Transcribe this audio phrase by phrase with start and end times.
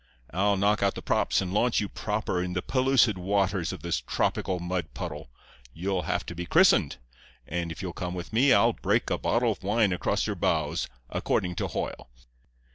[0.31, 3.99] I'll knock out the props and launch you proper in the pellucid waters of this
[4.01, 5.29] tropical mud puddle.
[5.75, 6.97] You'll have to be christened,
[7.45, 10.87] and if you'll come with me I'll break a bottle of wine across your bows,
[11.11, 12.09] according to Hoyle.